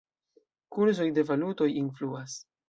Kurzoj 0.77 1.07
de 1.19 1.25
valutoj 1.33 1.69
influas. 1.83 2.41